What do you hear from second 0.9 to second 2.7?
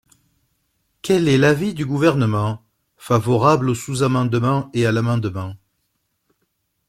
Quel est l’avis du Gouvernement?